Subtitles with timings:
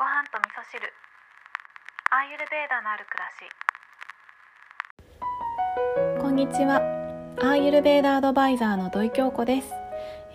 [0.00, 0.80] ご飯と味噌汁。
[2.10, 3.28] アーユルベーダのある暮ら
[6.16, 6.22] し。
[6.22, 6.80] こんにちは。
[7.42, 9.68] アーユルベーダアドバイザーの土井京子です。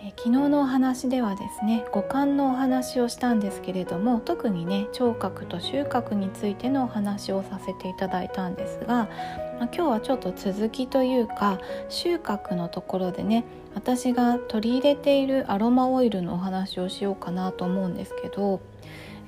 [0.04, 9.08] え昨日のお話ではですね五感のお話をしたんですけれども特にね聴覚と収穫についてのお話をさせていただいたんですが、まあ、
[9.62, 11.58] 今日はちょっと続きというか
[11.88, 13.44] 収穫のところでね
[13.74, 18.60] 私が取り入れているアロマオイルのお話をしようかなと思うんですけど、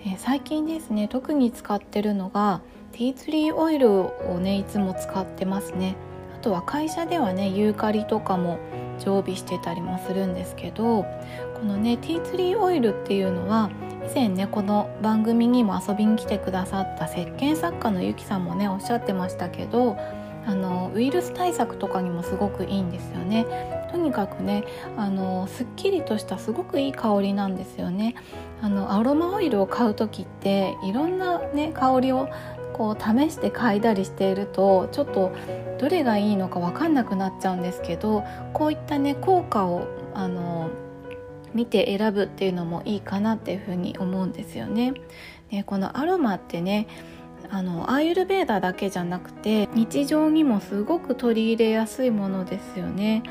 [0.00, 2.60] えー、最近ですね特に使ってるのが
[2.92, 5.96] ティーツリーオイルをねいつも使ってますね。
[6.34, 8.58] あとは会社ではねユーカリとかも
[9.00, 13.70] 常備してたりもするんですけどこのねティーツリーオイルっていうのは
[14.08, 19.96] 以前ねこの番組にも遊びに来てくださった石鹸作家のゆきさんもねおっしゃってましたけど
[20.46, 23.46] あのウイルス対策とかにもすごくいいんですよね
[23.90, 24.64] とにかくね
[24.96, 28.14] あのすっきりとしたすごくいい香りなんですよね
[28.62, 32.28] あのアロマオイルを買う時っていろんなね香りを
[32.72, 35.32] こう試して嗅いだりしているとちょっと
[35.78, 40.70] どれがいいのか分かんなくなっちゃうんですけどこういったね効果をあの
[41.54, 44.94] 見て選ぶっていうのもいいかなっていうふうに思うんですよね。
[45.50, 46.86] でこのアロマってね
[47.50, 53.22] あのアーユルベーダだけじゃなくて日常にもすごく取り入れやすいものですよね。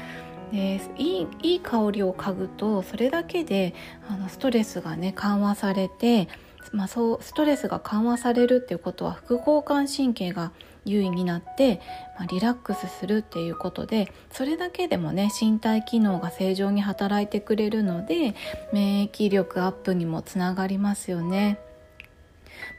[0.52, 3.74] でいいいい香りを嗅ぐとそれだけで
[4.10, 6.30] あのストレスがね緩和されて
[6.74, 10.52] まあ、そうストレスが緩和されるっていうことは副交感神経が
[10.86, 11.82] 優位になって、
[12.18, 18.36] まあ、リラックスするっていうことでそれだけでもね身体機能が正常に働いてくれるので
[18.72, 21.60] 免疫力アップにもつながりますよね。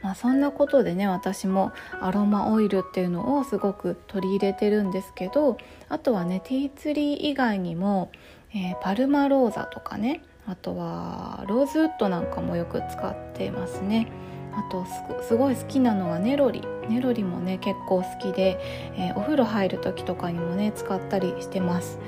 [0.01, 8.11] まあ、そんなことでね私もアロマオイルっていうのをすごく取り入れてるんですけどあとはねティーツリー以外にも、
[8.53, 14.11] えー、パルマローザとかねあとはローズウッドなんかもよく使ってますね。
[14.51, 14.83] あと
[15.21, 16.63] すごい好きなのはネロリ。
[16.89, 18.59] ネロリもね結構好きで、
[18.95, 21.99] えー、お風呂入る時とかにもね使ったりしてます。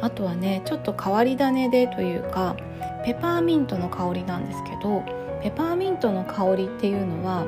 [0.00, 2.56] あとはねちょっと変わり種でというか
[3.04, 5.04] ペパーミントの香りなんですけど
[5.42, 7.46] ペパーミントの香りっていうのは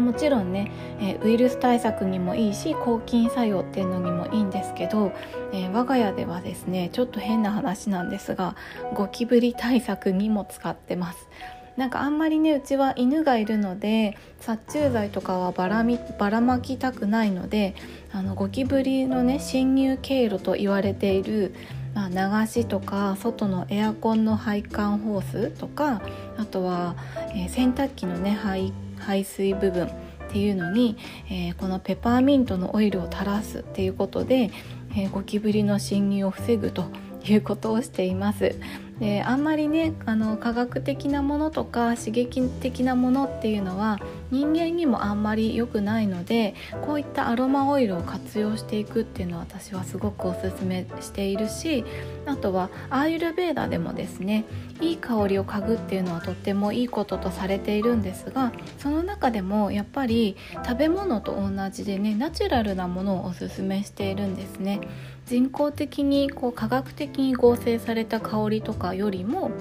[0.00, 0.70] もちろんね、
[1.00, 5.12] え、ウイルス対策にもいいし抗菌作用っていうのにもいいんですけど、
[5.52, 8.56] えー、我が家ではですねちょっと変な話なんですが
[8.94, 11.28] ゴキブリ対策にも使ってます。
[11.76, 17.74] なんかあんまりねうちは犬がいるので殺虫剤とかはばらみばらまきたくないので
[18.12, 21.54] あのゴキブリのね侵入経路と言われている
[21.94, 26.00] まあ、流しとか外のエアコンの配管ホースとか
[26.38, 26.96] あとは、
[27.34, 29.90] えー、洗濯機のね排排水部分っ
[30.30, 30.96] ていうのに、
[31.28, 34.50] えー、このペパーミントのオイルを垂らすっていうことで、
[34.96, 36.84] えー、ゴキブリの侵入を防ぐと
[37.24, 38.58] いうことをしています。
[38.98, 43.98] であんまりねあの科学的なものとか刺激的なものっていうのは
[44.30, 51.84] 人間にもあんまり良くないのでこういったアロマオイルを活用していくっていうのは私はすごくおすすめしているし
[52.26, 54.44] あとはアーユルベーダでもですね
[54.80, 64.80] いい香りを嗅ぐっていうのはとってもいいこととされているんですがその中でもやっぱり食べ物と同じでねナチュラルなものをおすすめしているんですね。
[65.26, 69.52] 人工的にこう科学的に合成された香りとかよりも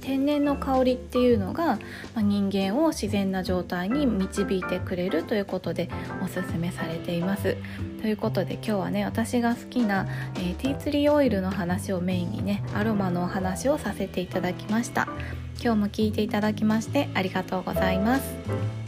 [0.00, 1.78] 天然の香りっていうのが、
[2.16, 5.90] 人間を自然な状態に導いてくれるということで
[6.24, 7.58] おすすめされています。
[8.00, 10.06] ということで今日はね私が好きな、
[10.36, 15.08] えー、ティーツリーオイルの話をメインにねアロマのお話をさせていただきました。
[15.62, 18.87] 今日も聞いていただきましてありがとうございます。